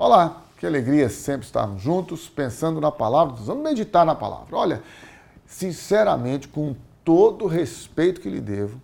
Olá, 0.00 0.42
que 0.56 0.64
alegria 0.64 1.08
sempre 1.08 1.44
estarmos 1.44 1.82
juntos, 1.82 2.28
pensando 2.28 2.80
na 2.80 2.92
palavra. 2.92 3.34
Vamos 3.34 3.64
meditar 3.64 4.06
na 4.06 4.14
palavra. 4.14 4.56
Olha, 4.56 4.82
sinceramente, 5.44 6.46
com 6.46 6.76
todo 7.04 7.46
o 7.46 7.48
respeito 7.48 8.20
que 8.20 8.30
lhe 8.30 8.40
devo, 8.40 8.80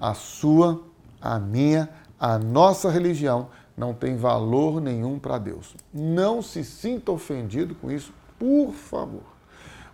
a 0.00 0.14
sua, 0.14 0.80
a 1.20 1.38
minha, 1.38 1.90
a 2.18 2.38
nossa 2.38 2.88
religião 2.88 3.48
não 3.76 3.92
tem 3.92 4.16
valor 4.16 4.80
nenhum 4.80 5.18
para 5.18 5.36
Deus. 5.36 5.76
Não 5.92 6.40
se 6.40 6.64
sinta 6.64 7.12
ofendido 7.12 7.74
com 7.74 7.90
isso, 7.90 8.10
por 8.38 8.72
favor. 8.72 9.36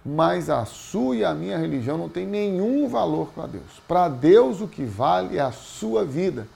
Mas 0.06 0.48
a 0.48 0.64
sua 0.64 1.16
e 1.16 1.24
a 1.24 1.34
minha 1.34 1.58
religião 1.58 1.98
não 1.98 2.08
tem 2.08 2.28
nenhum 2.28 2.86
valor 2.88 3.32
para 3.34 3.48
Deus. 3.48 3.82
Para 3.88 4.08
Deus 4.08 4.60
o 4.60 4.68
que 4.68 4.84
vale 4.84 5.36
é 5.36 5.40
a 5.40 5.50
sua 5.50 6.04
vida, 6.04 6.46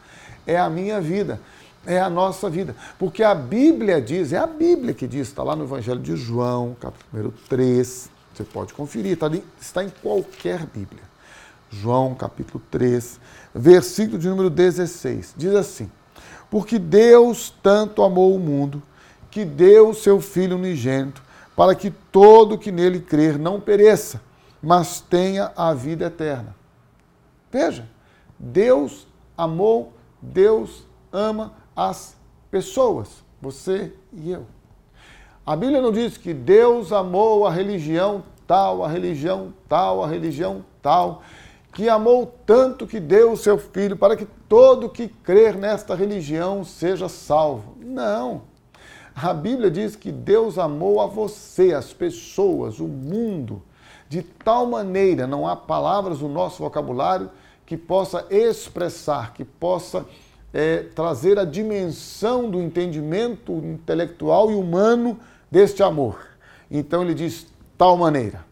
é 0.46 0.56
a 0.56 0.70
minha 0.70 1.00
vida 1.00 1.40
é 1.86 2.00
a 2.00 2.10
nossa 2.10 2.50
vida. 2.50 2.74
Porque 2.98 3.22
a 3.22 3.34
Bíblia 3.34 4.00
diz, 4.00 4.32
é 4.32 4.38
a 4.38 4.46
Bíblia 4.46 4.92
que 4.92 5.06
diz, 5.06 5.28
está 5.28 5.42
lá 5.42 5.54
no 5.54 5.64
Evangelho 5.64 6.00
de 6.00 6.16
João, 6.16 6.76
capítulo 6.80 7.32
3, 7.48 8.10
você 8.34 8.44
pode 8.44 8.74
conferir, 8.74 9.12
está, 9.12 9.26
ali, 9.26 9.42
está 9.60 9.82
em 9.82 9.88
qualquer 10.02 10.66
Bíblia. 10.66 11.02
João, 11.70 12.14
capítulo 12.14 12.62
3, 12.70 13.18
versículo 13.54 14.18
de 14.18 14.28
número 14.28 14.50
16, 14.50 15.34
diz 15.36 15.54
assim: 15.54 15.90
Porque 16.50 16.78
Deus 16.78 17.52
tanto 17.62 18.02
amou 18.02 18.34
o 18.34 18.38
mundo, 18.38 18.82
que 19.30 19.44
deu 19.44 19.90
o 19.90 19.94
seu 19.94 20.20
Filho 20.20 20.56
unigênito, 20.56 21.22
para 21.56 21.74
que 21.74 21.90
todo 21.90 22.58
que 22.58 22.70
nele 22.70 23.00
crer 23.00 23.38
não 23.38 23.60
pereça, 23.60 24.20
mas 24.62 25.00
tenha 25.00 25.52
a 25.56 25.72
vida 25.72 26.06
eterna. 26.06 26.54
Veja, 27.50 27.88
Deus 28.38 29.06
amou, 29.36 29.94
Deus 30.20 30.86
ama 31.10 31.54
as 31.76 32.16
pessoas, 32.50 33.22
você 33.40 33.92
e 34.12 34.30
eu. 34.30 34.46
A 35.44 35.54
Bíblia 35.54 35.80
não 35.80 35.92
diz 35.92 36.16
que 36.16 36.32
Deus 36.32 36.90
amou 36.90 37.46
a 37.46 37.50
religião 37.50 38.24
tal, 38.46 38.84
a 38.84 38.88
religião 38.88 39.52
tal, 39.68 40.02
a 40.02 40.08
religião 40.08 40.64
tal, 40.80 41.22
que 41.72 41.88
amou 41.88 42.34
tanto 42.46 42.86
que 42.86 42.98
deu 42.98 43.32
o 43.32 43.36
seu 43.36 43.58
filho 43.58 43.96
para 43.96 44.16
que 44.16 44.24
todo 44.48 44.88
que 44.88 45.08
crer 45.08 45.54
nesta 45.54 45.94
religião 45.94 46.64
seja 46.64 47.08
salvo. 47.08 47.76
Não. 47.78 48.42
A 49.14 49.32
Bíblia 49.32 49.70
diz 49.70 49.94
que 49.94 50.10
Deus 50.10 50.58
amou 50.58 51.00
a 51.00 51.06
você, 51.06 51.72
as 51.72 51.92
pessoas, 51.92 52.80
o 52.80 52.88
mundo, 52.88 53.62
de 54.08 54.22
tal 54.22 54.66
maneira, 54.66 55.26
não 55.26 55.46
há 55.46 55.54
palavras 55.54 56.20
no 56.20 56.28
nosso 56.28 56.62
vocabulário 56.62 57.30
que 57.64 57.76
possa 57.76 58.26
expressar, 58.30 59.34
que 59.34 59.44
possa 59.44 60.06
é, 60.52 60.84
trazer 60.94 61.38
a 61.38 61.44
dimensão 61.44 62.50
do 62.50 62.60
entendimento 62.60 63.52
intelectual 63.52 64.50
e 64.50 64.54
humano 64.54 65.18
deste 65.50 65.82
amor. 65.82 66.18
Então 66.70 67.02
ele 67.02 67.14
diz 67.14 67.46
tal 67.76 67.96
maneira 67.96 68.44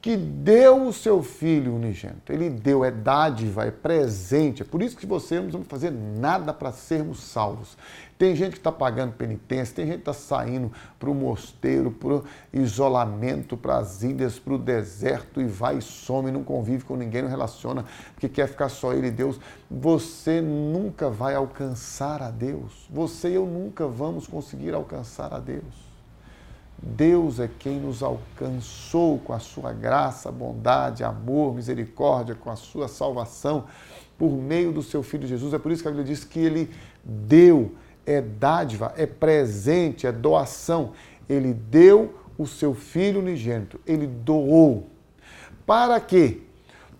que 0.00 0.16
deu 0.16 0.86
o 0.86 0.92
seu 0.92 1.22
filho 1.22 1.74
unigênito. 1.74 2.32
Ele 2.32 2.48
deu, 2.48 2.84
é 2.84 2.90
dádiva, 2.90 3.64
é 3.64 3.70
presente. 3.70 4.62
É 4.62 4.64
por 4.64 4.80
isso 4.80 4.96
que 4.96 5.06
você 5.06 5.40
não 5.40 5.50
vamos 5.50 5.66
fazer 5.66 5.90
nada 5.90 6.52
para 6.52 6.70
sermos 6.70 7.20
salvos. 7.20 7.76
Tem 8.16 8.34
gente 8.34 8.52
que 8.52 8.58
está 8.58 8.70
pagando 8.70 9.12
penitência, 9.12 9.74
tem 9.74 9.86
gente 9.86 10.02
que 10.02 10.10
está 10.10 10.12
saindo 10.12 10.72
para 10.98 11.10
o 11.10 11.14
mosteiro, 11.14 11.90
para 11.90 12.14
o 12.14 12.24
isolamento, 12.52 13.56
para 13.56 13.78
as 13.78 14.02
ilhas, 14.02 14.38
para 14.38 14.54
o 14.54 14.58
deserto 14.58 15.40
e 15.40 15.46
vai 15.46 15.78
e 15.78 15.82
some, 15.82 16.30
não 16.30 16.42
convive 16.42 16.84
com 16.84 16.96
ninguém, 16.96 17.22
não 17.22 17.28
relaciona, 17.28 17.84
porque 18.14 18.28
quer 18.28 18.48
ficar 18.48 18.68
só 18.68 18.92
ele 18.92 19.08
e 19.08 19.12
Deus. 19.12 19.38
Você 19.70 20.40
nunca 20.40 21.08
vai 21.10 21.34
alcançar 21.34 22.22
a 22.22 22.30
Deus. 22.30 22.88
Você 22.90 23.30
e 23.30 23.34
eu 23.34 23.46
nunca 23.46 23.86
vamos 23.86 24.26
conseguir 24.26 24.74
alcançar 24.74 25.32
a 25.32 25.38
Deus. 25.38 25.87
Deus 26.80 27.40
é 27.40 27.48
quem 27.58 27.80
nos 27.80 28.02
alcançou 28.02 29.18
com 29.18 29.32
a 29.32 29.40
sua 29.40 29.72
graça, 29.72 30.30
bondade, 30.30 31.02
amor, 31.02 31.54
misericórdia, 31.54 32.34
com 32.34 32.50
a 32.50 32.56
sua 32.56 32.86
salvação 32.86 33.64
por 34.16 34.30
meio 34.30 34.72
do 34.72 34.82
seu 34.82 35.02
Filho 35.02 35.26
Jesus. 35.26 35.52
É 35.52 35.58
por 35.58 35.72
isso 35.72 35.82
que 35.82 35.88
a 35.88 35.90
Bíblia 35.90 36.06
diz 36.06 36.24
que 36.24 36.38
ele 36.38 36.70
deu, 37.04 37.74
é 38.06 38.20
dádiva, 38.20 38.92
é 38.96 39.06
presente, 39.06 40.06
é 40.06 40.12
doação. 40.12 40.92
Ele 41.28 41.52
deu 41.52 42.14
o 42.36 42.46
seu 42.46 42.74
Filho 42.74 43.20
unigênito, 43.20 43.80
ele 43.86 44.06
doou. 44.06 44.86
Para 45.66 46.00
quê? 46.00 46.42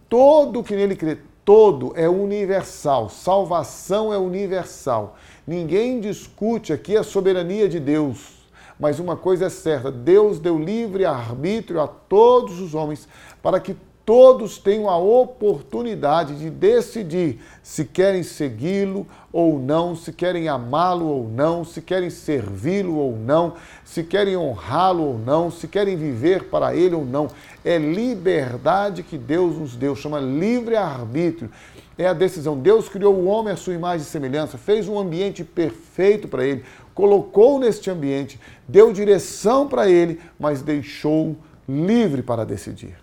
Todo 0.08 0.62
que 0.62 0.74
nele 0.74 0.96
crê, 0.96 1.18
todo 1.44 1.92
é 1.94 2.08
universal, 2.08 3.08
salvação 3.08 4.12
é 4.12 4.18
universal. 4.18 5.16
Ninguém 5.46 6.00
discute 6.00 6.72
aqui 6.72 6.96
a 6.96 7.02
soberania 7.02 7.68
de 7.68 7.78
Deus. 7.78 8.37
Mas 8.78 8.98
uma 8.98 9.16
coisa 9.16 9.46
é 9.46 9.48
certa: 9.48 9.90
Deus 9.90 10.38
deu 10.38 10.58
livre 10.58 11.04
arbítrio 11.04 11.80
a 11.80 11.88
todos 11.88 12.60
os 12.60 12.74
homens 12.74 13.08
para 13.42 13.58
que 13.58 13.76
todos 14.08 14.56
tenham 14.56 14.88
a 14.88 14.96
oportunidade 14.96 16.38
de 16.38 16.48
decidir 16.48 17.42
se 17.62 17.84
querem 17.84 18.22
segui-lo 18.22 19.06
ou 19.30 19.58
não, 19.58 19.94
se 19.94 20.14
querem 20.14 20.48
amá-lo 20.48 21.04
ou 21.04 21.28
não, 21.28 21.62
se 21.62 21.82
querem 21.82 22.08
servi-lo 22.08 22.96
ou 22.96 23.14
não, 23.14 23.52
se 23.84 24.02
querem 24.02 24.34
honrá-lo 24.34 25.02
ou 25.02 25.18
não, 25.18 25.50
se 25.50 25.68
querem 25.68 25.94
viver 25.94 26.44
para 26.44 26.74
ele 26.74 26.94
ou 26.94 27.04
não. 27.04 27.28
É 27.62 27.76
liberdade 27.76 29.02
que 29.02 29.18
Deus 29.18 29.58
nos 29.58 29.76
deu, 29.76 29.94
chama 29.94 30.18
livre-arbítrio. 30.18 31.50
É 31.98 32.06
a 32.06 32.14
decisão. 32.14 32.56
Deus 32.56 32.88
criou 32.88 33.14
o 33.14 33.26
homem 33.26 33.52
à 33.52 33.56
sua 33.56 33.74
imagem 33.74 34.06
e 34.06 34.08
semelhança, 34.08 34.56
fez 34.56 34.88
um 34.88 34.98
ambiente 34.98 35.44
perfeito 35.44 36.28
para 36.28 36.46
ele, 36.46 36.64
colocou 36.98 37.60
neste 37.60 37.88
ambiente, 37.88 38.40
deu 38.66 38.92
direção 38.92 39.68
para 39.68 39.88
ele, 39.88 40.20
mas 40.36 40.62
deixou 40.62 41.36
livre 41.68 42.24
para 42.24 42.44
decidir. 42.44 42.96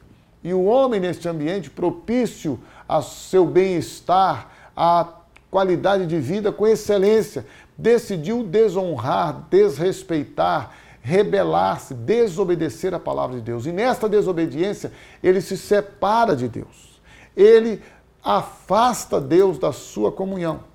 E 0.43 0.53
o 0.53 0.65
homem 0.65 0.99
neste 0.99 1.29
ambiente 1.29 1.69
propício 1.69 2.59
ao 2.85 3.01
seu 3.01 3.45
bem-estar, 3.45 4.51
à 4.75 5.07
qualidade 5.49 6.05
de 6.07 6.19
vida 6.19 6.51
com 6.51 6.67
excelência, 6.67 7.45
decidiu 7.77 8.43
desonrar, 8.43 9.47
desrespeitar, 9.49 10.75
rebelar-se, 11.01 11.93
desobedecer 11.93 12.93
a 12.93 12.99
palavra 12.99 13.37
de 13.37 13.43
Deus. 13.43 13.65
E 13.65 13.71
nesta 13.71 14.09
desobediência, 14.09 14.91
ele 15.23 15.39
se 15.39 15.55
separa 15.55 16.35
de 16.35 16.49
Deus. 16.49 16.99
Ele 17.33 17.81
afasta 18.21 19.21
Deus 19.21 19.57
da 19.57 19.71
sua 19.71 20.11
comunhão. 20.11 20.65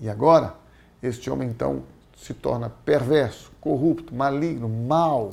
E 0.00 0.08
agora, 0.08 0.54
este 1.02 1.28
homem 1.28 1.50
então 1.50 1.82
se 2.22 2.32
torna 2.32 2.70
perverso, 2.70 3.50
corrupto, 3.60 4.14
maligno, 4.14 4.68
mau. 4.68 5.30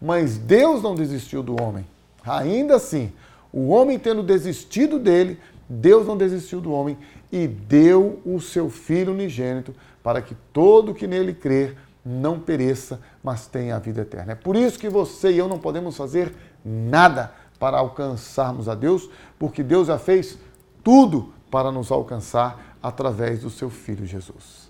Mas 0.00 0.38
Deus 0.38 0.82
não 0.82 0.94
desistiu 0.94 1.42
do 1.42 1.60
homem. 1.60 1.84
Ainda 2.24 2.76
assim, 2.76 3.12
o 3.52 3.68
homem 3.68 3.98
tendo 3.98 4.22
desistido 4.22 4.98
dele, 4.98 5.38
Deus 5.68 6.06
não 6.06 6.16
desistiu 6.16 6.60
do 6.60 6.72
homem 6.72 6.96
e 7.32 7.46
deu 7.46 8.20
o 8.24 8.40
seu 8.40 8.70
filho 8.70 9.12
unigênito 9.12 9.74
para 10.02 10.22
que 10.22 10.36
todo 10.52 10.94
que 10.94 11.06
nele 11.06 11.34
crer 11.34 11.76
não 12.04 12.38
pereça, 12.38 13.00
mas 13.22 13.48
tenha 13.48 13.74
a 13.74 13.80
vida 13.80 14.02
eterna. 14.02 14.32
É 14.32 14.36
por 14.36 14.54
isso 14.54 14.78
que 14.78 14.88
você 14.88 15.32
e 15.32 15.38
eu 15.38 15.48
não 15.48 15.58
podemos 15.58 15.96
fazer 15.96 16.32
nada 16.64 17.32
para 17.58 17.78
alcançarmos 17.78 18.68
a 18.68 18.74
Deus, 18.76 19.10
porque 19.38 19.62
Deus 19.62 19.88
já 19.88 19.98
fez 19.98 20.38
tudo 20.84 21.32
para 21.50 21.72
nos 21.72 21.90
alcançar 21.90 22.76
através 22.80 23.40
do 23.40 23.50
seu 23.50 23.68
filho 23.68 24.06
Jesus. 24.06 24.65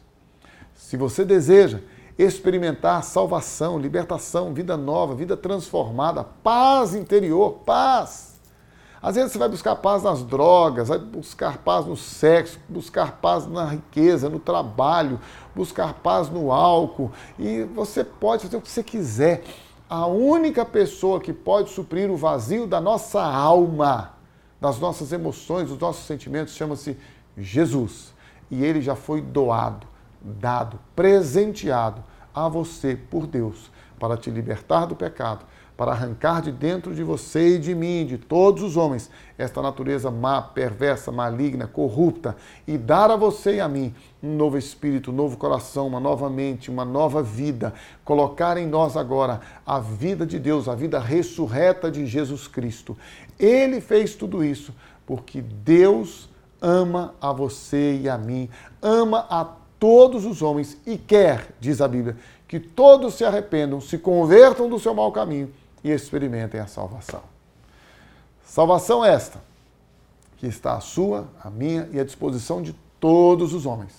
Se 0.76 0.96
você 0.96 1.24
deseja 1.24 1.80
experimentar 2.18 3.02
salvação, 3.02 3.78
libertação, 3.78 4.54
vida 4.54 4.76
nova, 4.76 5.14
vida 5.14 5.36
transformada, 5.36 6.24
paz 6.24 6.94
interior, 6.94 7.60
paz. 7.64 8.36
Às 9.02 9.16
vezes 9.16 9.32
você 9.32 9.38
vai 9.38 9.48
buscar 9.48 9.76
paz 9.76 10.02
nas 10.02 10.22
drogas, 10.22 10.88
vai 10.88 10.98
buscar 10.98 11.58
paz 11.58 11.86
no 11.86 11.96
sexo, 11.96 12.58
buscar 12.68 13.20
paz 13.20 13.46
na 13.46 13.64
riqueza, 13.64 14.28
no 14.28 14.38
trabalho, 14.38 15.20
buscar 15.54 15.94
paz 15.94 16.30
no 16.30 16.50
álcool, 16.50 17.12
e 17.38 17.62
você 17.62 18.02
pode 18.02 18.44
fazer 18.44 18.56
o 18.56 18.60
que 18.60 18.70
você 18.70 18.82
quiser. 18.82 19.44
A 19.88 20.06
única 20.06 20.64
pessoa 20.64 21.20
que 21.20 21.32
pode 21.32 21.70
suprir 21.70 22.10
o 22.10 22.16
vazio 22.16 22.66
da 22.66 22.80
nossa 22.80 23.22
alma, 23.22 24.14
das 24.60 24.78
nossas 24.78 25.12
emoções, 25.12 25.68
dos 25.68 25.78
nossos 25.78 26.06
sentimentos, 26.06 26.54
chama-se 26.54 26.96
Jesus. 27.36 28.12
E 28.50 28.64
ele 28.64 28.80
já 28.80 28.96
foi 28.96 29.20
doado 29.20 29.86
dado, 30.20 30.78
presenteado 30.94 32.02
a 32.34 32.48
você 32.48 32.96
por 32.96 33.26
Deus 33.26 33.70
para 33.98 34.16
te 34.16 34.30
libertar 34.30 34.86
do 34.86 34.94
pecado, 34.94 35.44
para 35.76 35.92
arrancar 35.92 36.40
de 36.40 36.50
dentro 36.50 36.94
de 36.94 37.02
você 37.02 37.56
e 37.56 37.58
de 37.58 37.74
mim, 37.74 38.06
de 38.06 38.16
todos 38.16 38.62
os 38.62 38.76
homens, 38.78 39.10
esta 39.36 39.60
natureza 39.60 40.10
má, 40.10 40.40
perversa, 40.40 41.12
maligna, 41.12 41.66
corrupta 41.66 42.34
e 42.66 42.78
dar 42.78 43.10
a 43.10 43.16
você 43.16 43.56
e 43.56 43.60
a 43.60 43.68
mim 43.68 43.94
um 44.22 44.36
novo 44.36 44.56
espírito, 44.56 45.10
um 45.10 45.14
novo 45.14 45.36
coração, 45.36 45.86
uma 45.86 46.00
nova 46.00 46.30
mente, 46.30 46.70
uma 46.70 46.84
nova 46.84 47.22
vida, 47.22 47.74
colocar 48.04 48.56
em 48.56 48.66
nós 48.66 48.96
agora 48.96 49.40
a 49.66 49.78
vida 49.78 50.24
de 50.24 50.38
Deus, 50.38 50.66
a 50.66 50.74
vida 50.74 50.98
ressurreta 50.98 51.90
de 51.90 52.06
Jesus 52.06 52.48
Cristo. 52.48 52.96
Ele 53.38 53.80
fez 53.80 54.14
tudo 54.14 54.42
isso 54.42 54.74
porque 55.04 55.42
Deus 55.42 56.28
ama 56.60 57.14
a 57.20 57.32
você 57.32 57.98
e 58.02 58.08
a 58.08 58.16
mim, 58.16 58.48
ama 58.80 59.26
a 59.28 59.44
todos 59.78 60.24
os 60.24 60.42
homens 60.42 60.76
e 60.86 60.96
quer, 60.96 61.48
diz 61.60 61.80
a 61.80 61.88
Bíblia, 61.88 62.16
que 62.48 62.60
todos 62.60 63.14
se 63.14 63.24
arrependam, 63.24 63.80
se 63.80 63.98
convertam 63.98 64.68
do 64.68 64.78
seu 64.78 64.94
mau 64.94 65.10
caminho 65.12 65.52
e 65.82 65.90
experimentem 65.90 66.60
a 66.60 66.66
salvação. 66.66 67.22
Salvação 68.44 69.04
esta, 69.04 69.40
que 70.36 70.46
está 70.46 70.74
à 70.76 70.80
sua, 70.80 71.28
à 71.42 71.50
minha 71.50 71.88
e 71.92 72.00
à 72.00 72.04
disposição 72.04 72.62
de 72.62 72.74
todos 73.00 73.52
os 73.52 73.66
homens. 73.66 73.92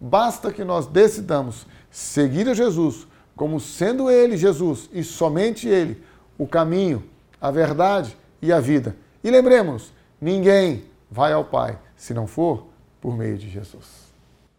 Basta 0.00 0.52
que 0.52 0.64
nós 0.64 0.86
decidamos 0.86 1.66
seguir 1.90 2.48
a 2.48 2.54
Jesus 2.54 3.06
como 3.34 3.60
sendo 3.60 4.10
Ele, 4.10 4.36
Jesus, 4.36 4.88
e 4.92 5.04
somente 5.04 5.68
Ele, 5.68 6.02
o 6.36 6.46
caminho, 6.46 7.04
a 7.40 7.50
verdade 7.50 8.16
e 8.42 8.52
a 8.52 8.58
vida. 8.58 8.96
E 9.22 9.30
lembremos, 9.30 9.92
ninguém 10.20 10.84
vai 11.10 11.32
ao 11.32 11.44
Pai 11.44 11.78
se 11.96 12.12
não 12.12 12.26
for 12.26 12.66
por 13.00 13.16
meio 13.16 13.38
de 13.38 13.48
Jesus. 13.48 14.07